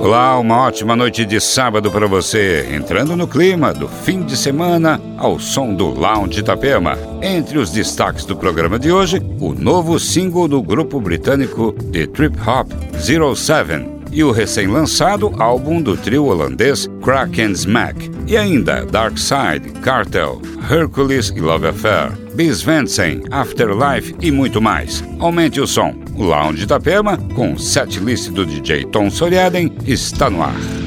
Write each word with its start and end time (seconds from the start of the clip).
Olá, 0.00 0.38
uma 0.38 0.62
ótima 0.62 0.96
noite 0.96 1.26
de 1.26 1.38
sábado 1.38 1.90
para 1.90 2.06
você, 2.06 2.66
entrando 2.72 3.14
no 3.14 3.28
clima 3.28 3.74
do 3.74 3.86
fim 3.86 4.22
de 4.22 4.34
semana 4.34 4.98
ao 5.18 5.38
som 5.38 5.74
do 5.74 5.88
Lounge 5.88 6.40
Itapema. 6.40 6.96
Entre 7.20 7.58
os 7.58 7.70
destaques 7.70 8.24
do 8.24 8.34
programa 8.34 8.78
de 8.78 8.90
hoje, 8.90 9.20
o 9.38 9.52
novo 9.52 10.00
single 10.00 10.48
do 10.48 10.62
grupo 10.62 10.98
britânico 11.02 11.72
The 11.92 12.06
Trip 12.06 12.34
Hop 12.48 12.72
07 12.96 14.00
e 14.10 14.24
o 14.24 14.32
recém-lançado 14.32 15.34
álbum 15.38 15.82
do 15.82 15.94
trio 15.98 16.24
holandês 16.24 16.88
Kraken 17.02 17.52
Smack. 17.52 18.10
E 18.26 18.38
ainda 18.38 18.86
Dark 18.86 19.18
Side, 19.18 19.70
Cartel, 19.82 20.40
Hercules 20.70 21.28
e 21.28 21.40
Love 21.40 21.66
Affair, 21.66 22.12
Bis 22.34 22.62
Vensen, 22.62 23.22
Afterlife 23.30 24.14
e 24.18 24.30
muito 24.30 24.62
mais. 24.62 25.04
Aumente 25.18 25.60
o 25.60 25.66
som. 25.66 25.94
O 26.20 26.24
Lounge 26.24 26.66
da 26.66 26.78
Pema, 26.78 27.16
com 27.34 27.56
setlist 27.56 28.30
do 28.30 28.44
DJ 28.44 28.84
Tom 28.84 29.10
Soriaden, 29.10 29.72
está 29.86 30.28
no 30.28 30.42
ar. 30.42 30.79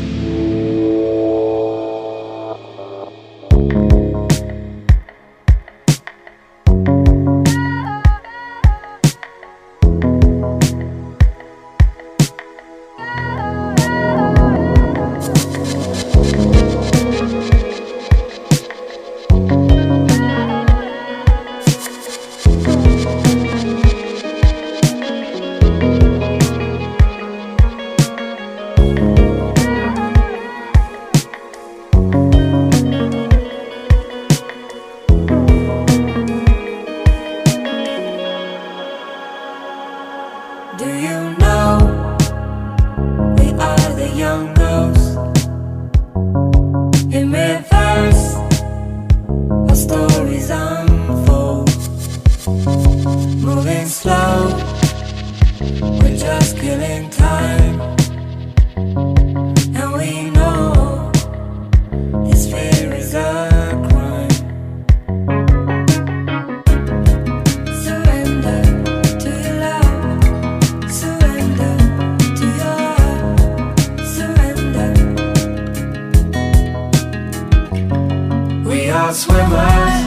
not 79.13 79.19
swimmers. 79.19 80.05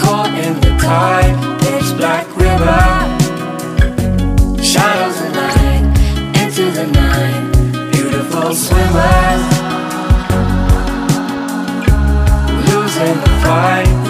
Caught 0.00 0.34
in 0.44 0.54
the 0.60 0.76
tide, 0.80 1.60
pitch 1.60 1.96
black 1.96 2.26
river. 2.36 2.82
Shadows 4.62 5.20
of 5.20 5.36
light 5.36 5.84
into 6.40 6.70
the 6.70 6.86
night. 6.86 7.92
Beautiful 7.92 8.54
swimmers. 8.54 9.42
Losing 12.68 13.20
the 13.20 13.30
fight. 13.42 14.01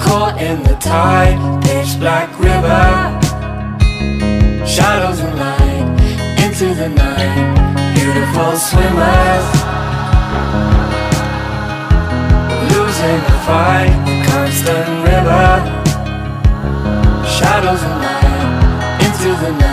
Caught 0.00 0.36
in 0.40 0.62
the 0.62 0.76
tide, 0.80 1.38
pitch 1.62 1.98
black 1.98 2.28
river. 2.38 3.18
Shadows 4.66 5.20
and 5.20 5.36
light, 5.38 5.88
into 6.44 6.74
the 6.74 6.88
night. 6.88 7.94
Beautiful 7.94 8.56
swimmers. 8.56 9.46
Losing 12.72 13.20
the 13.28 13.36
fight, 13.46 13.94
constant 14.28 14.88
river. 15.08 15.48
Shadows 17.36 17.82
and 17.82 17.96
light, 18.06 18.48
into 19.04 19.30
the 19.42 19.50
night. 19.52 19.68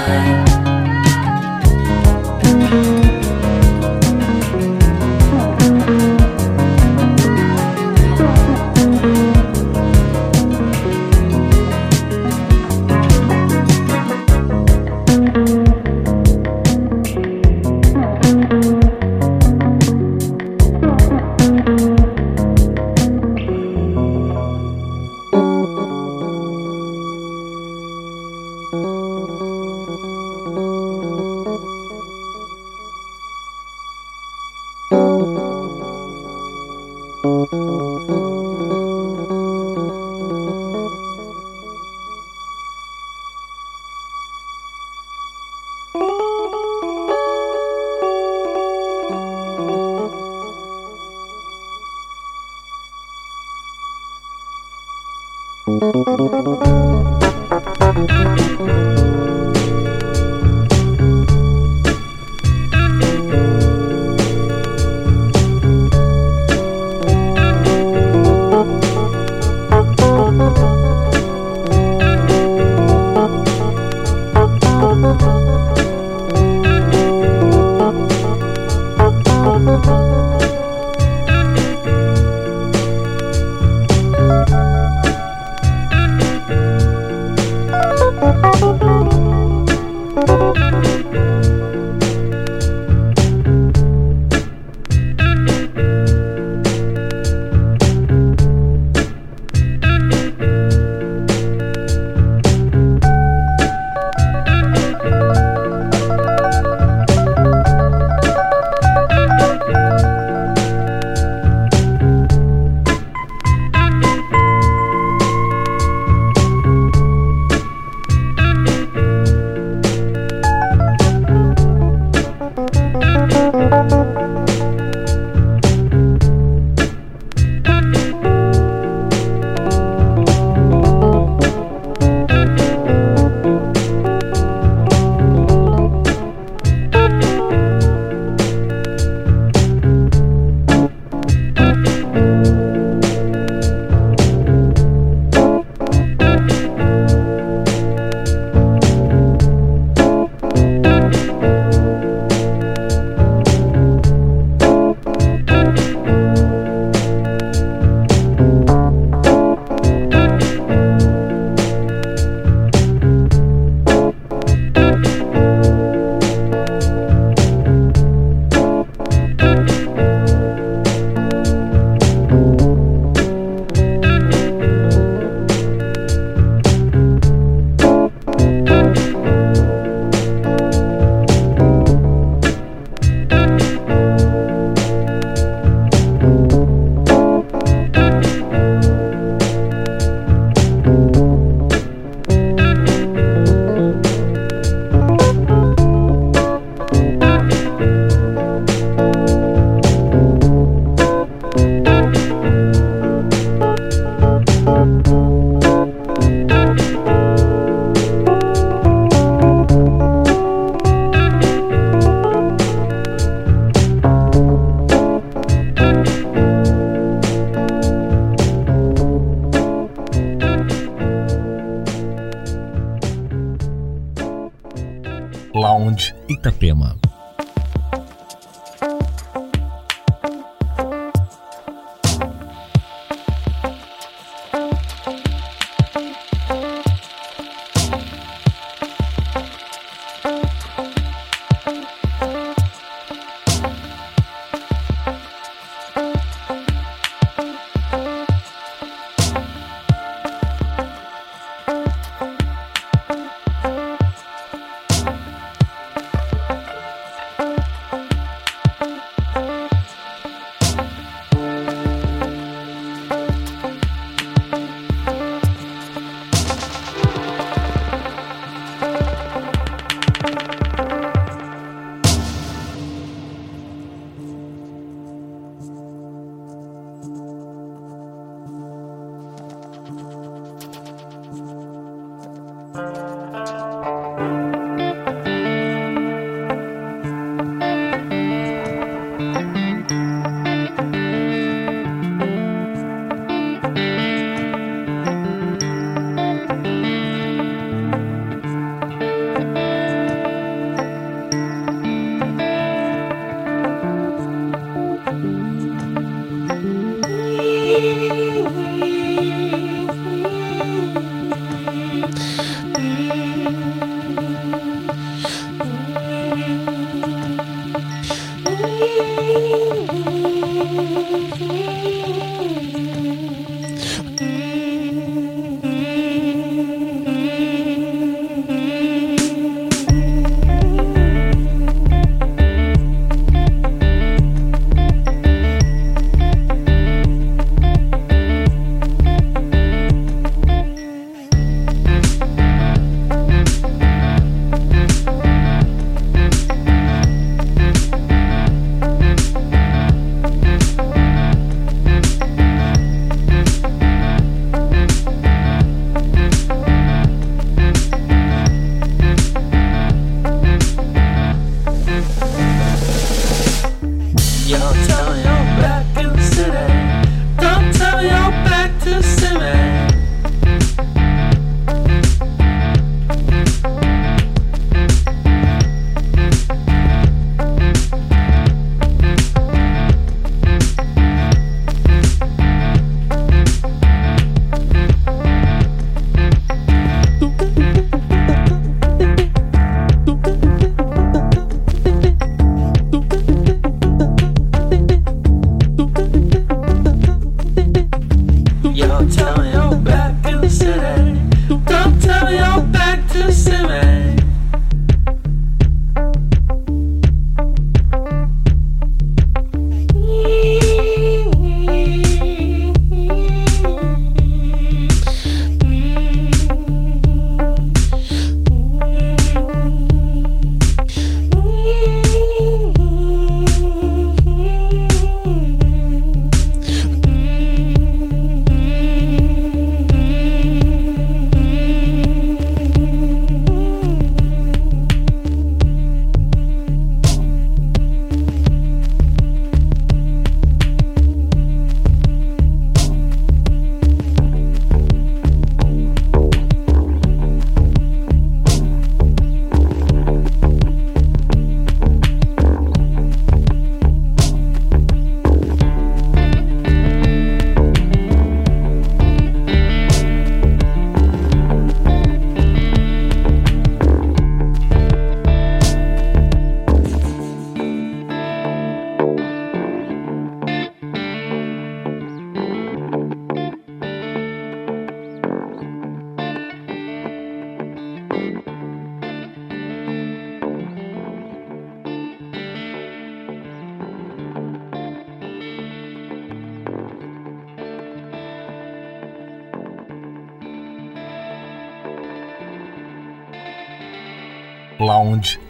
You. 309.16 309.85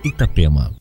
Itapema. 0.04 0.72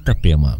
Itapema. 0.00 0.56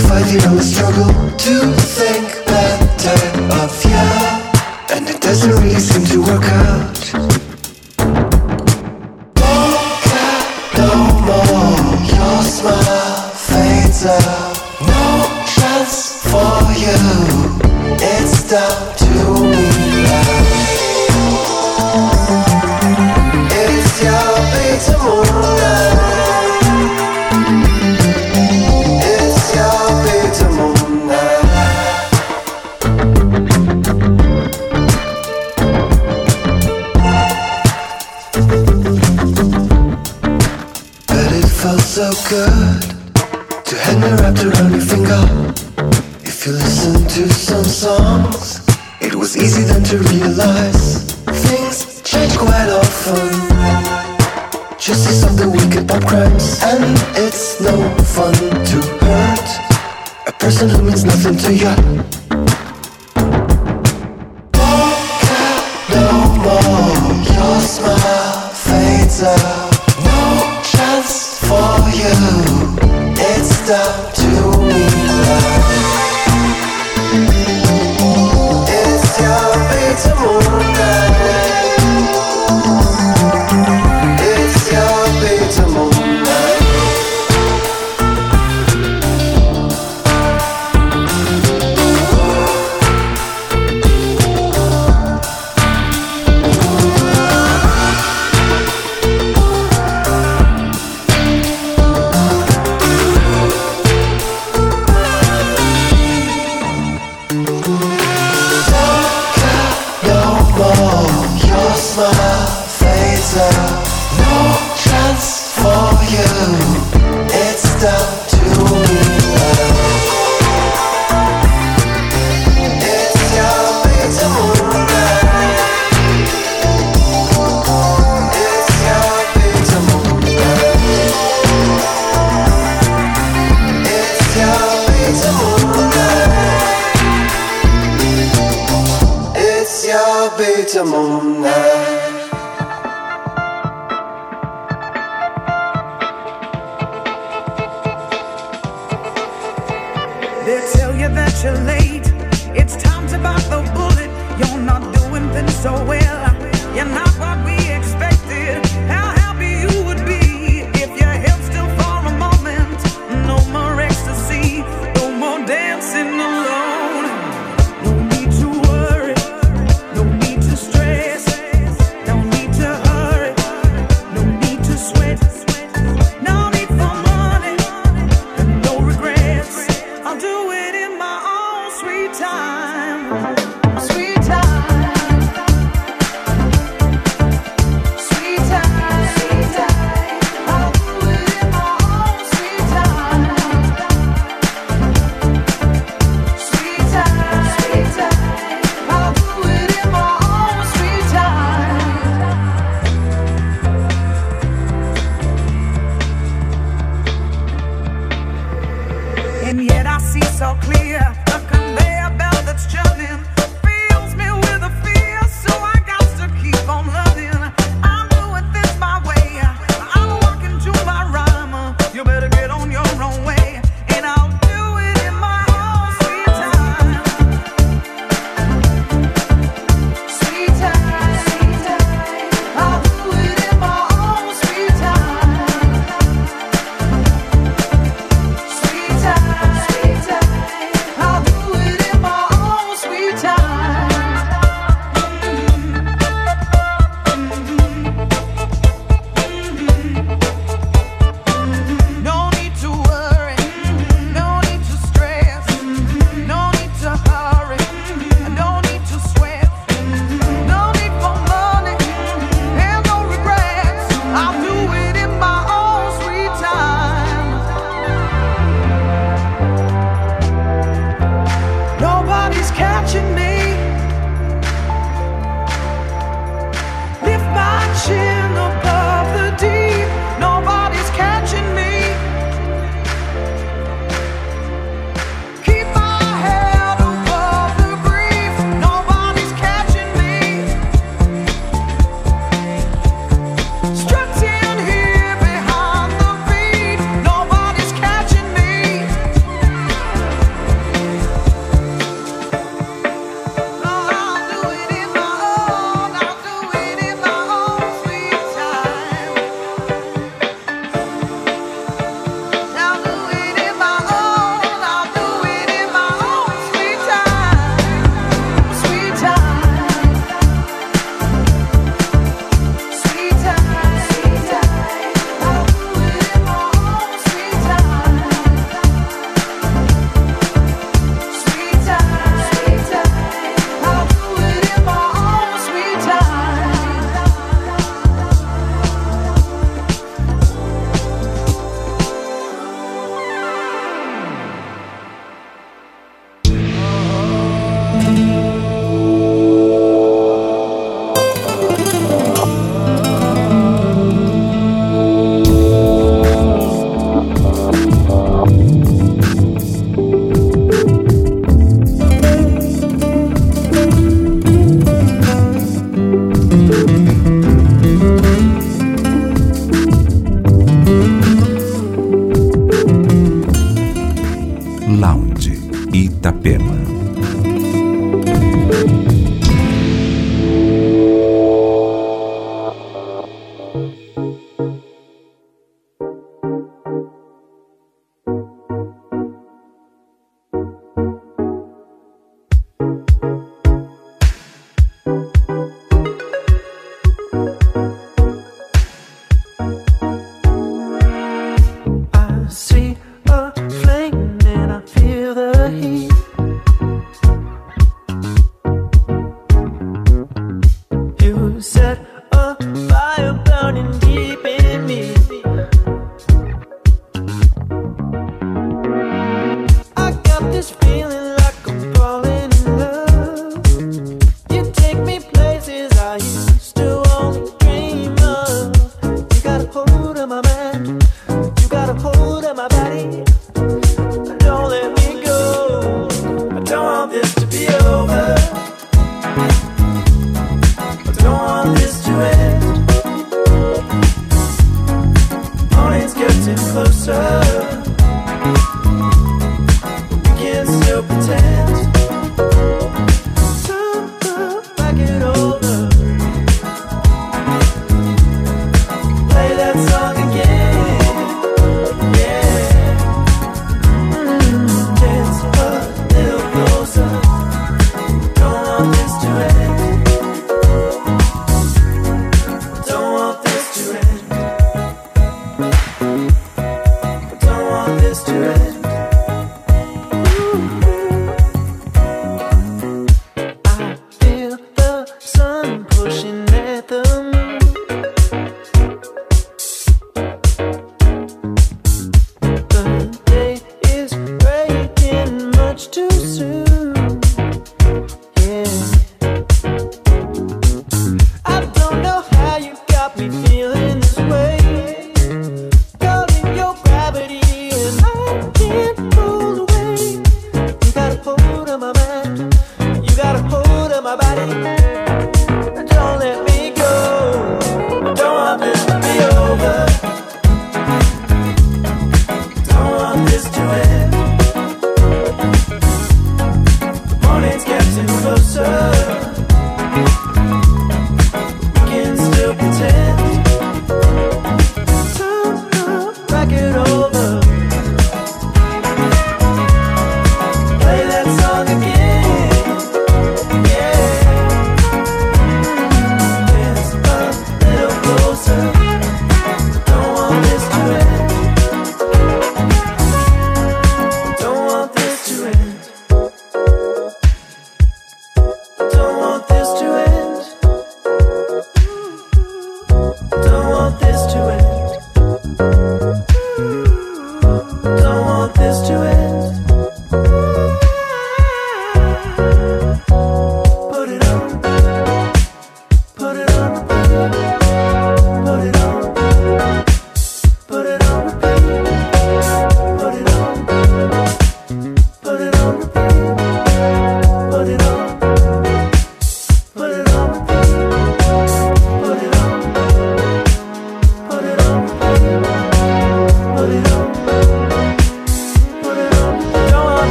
You're 0.00 0.08
fighting 0.08 0.40
on 0.48 0.56
the 0.56 0.62
struggle 0.62 1.12
to 1.36 1.72
think 1.76 2.46
better 2.46 3.20
of 3.60 3.84
you, 3.84 4.96
and 4.96 5.06
it 5.06 5.20
doesn't 5.20 5.50
really 5.50 5.78
seem 5.78 6.06
to 6.06 6.22
work 6.22 6.44
out. 6.44 6.89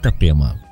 Itapema. 0.00 0.69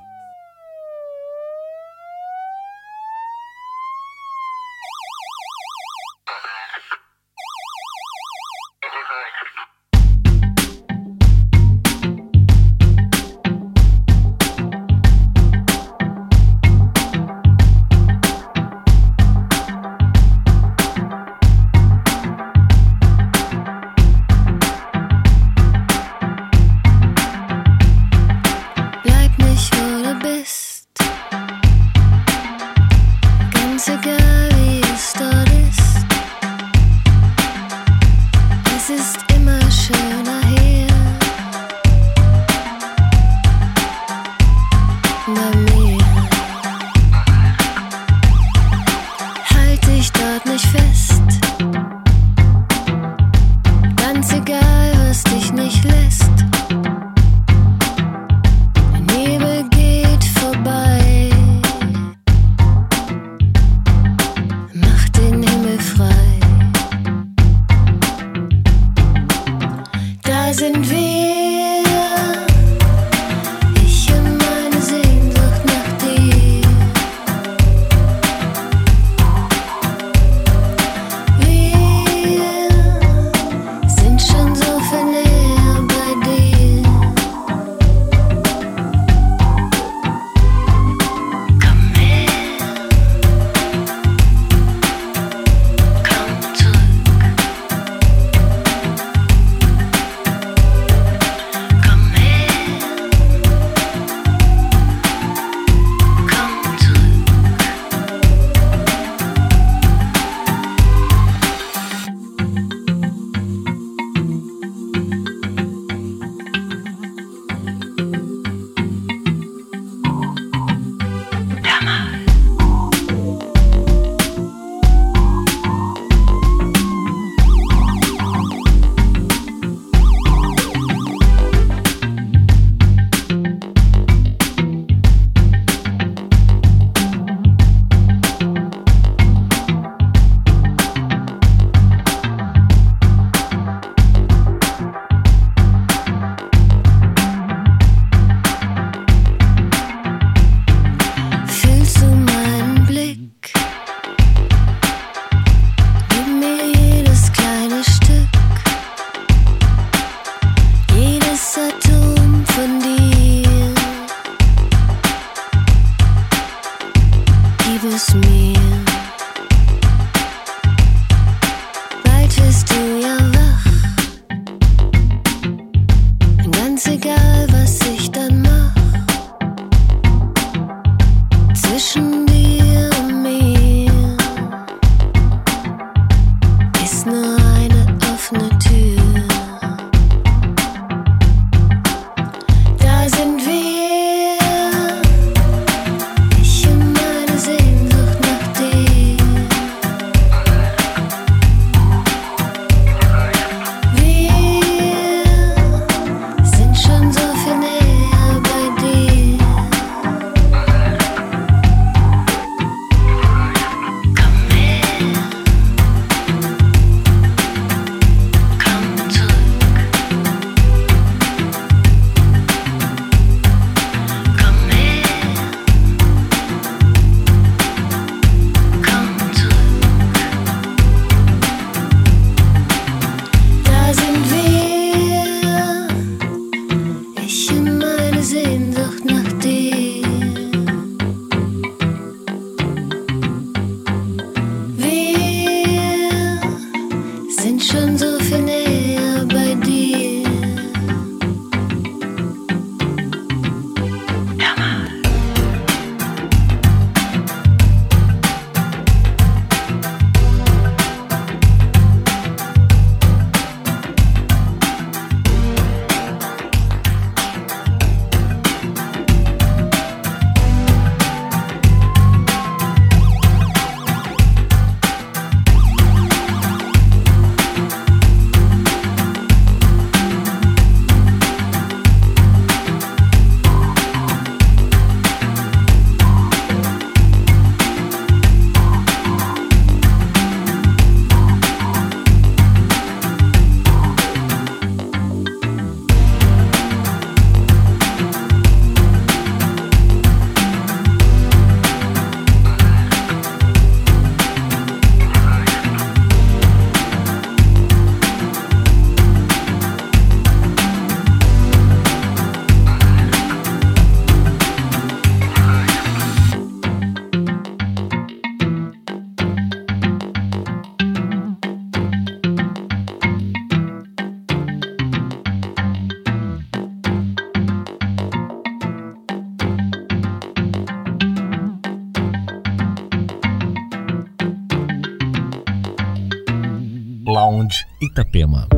Itapema. 337.81 338.58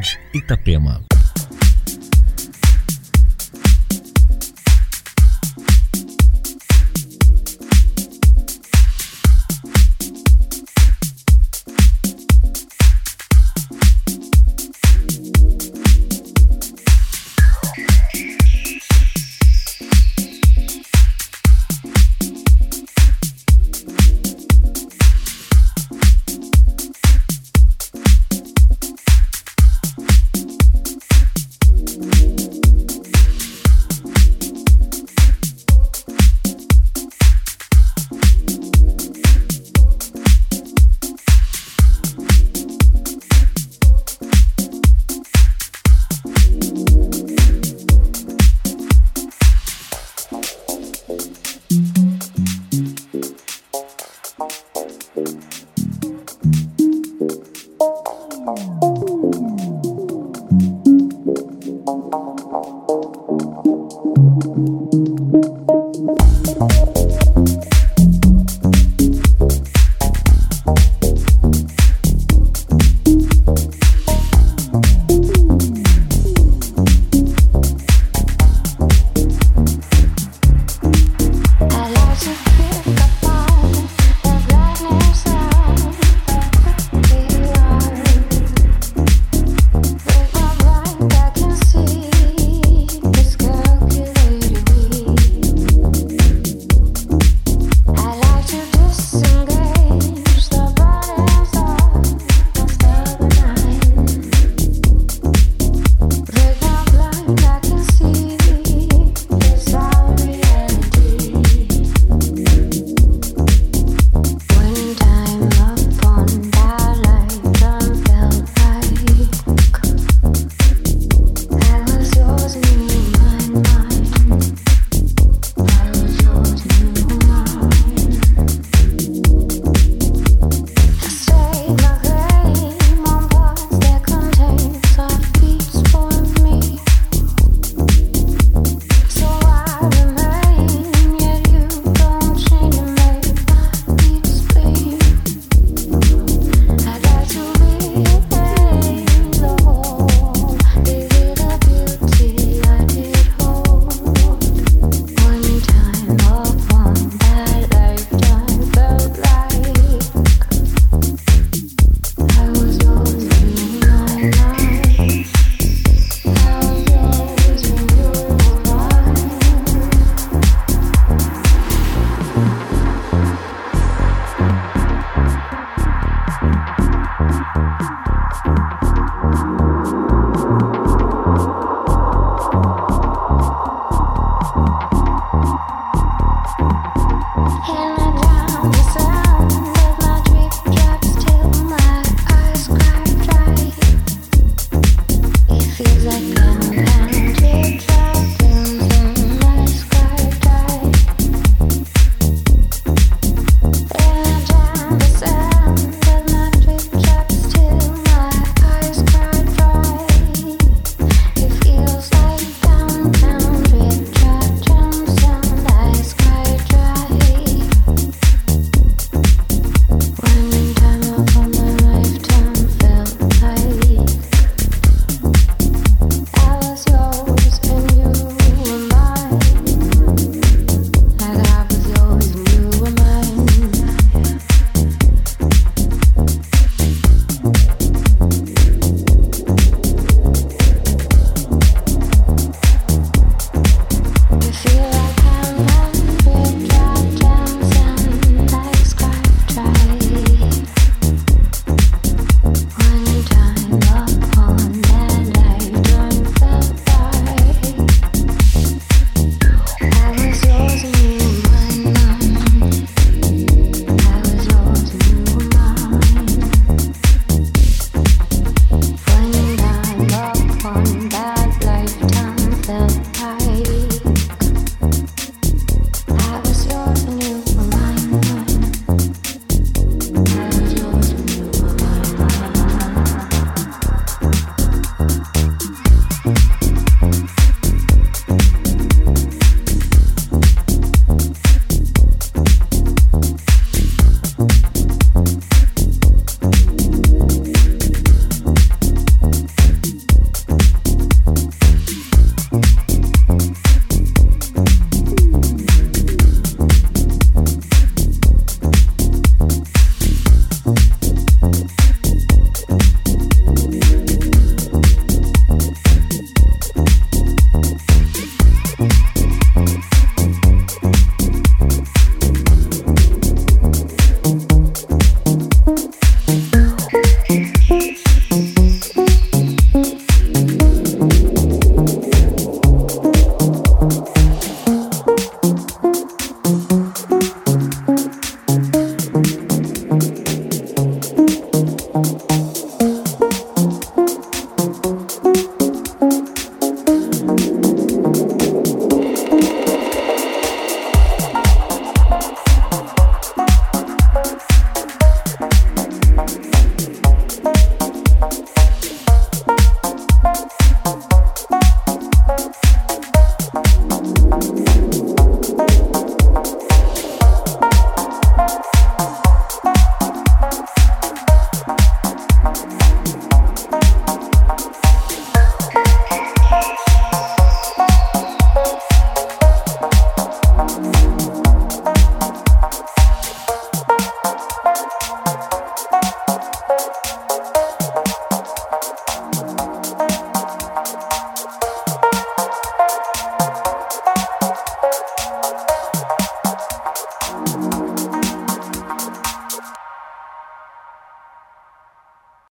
Saúde, 0.00 0.18
Itapema. 0.32 1.09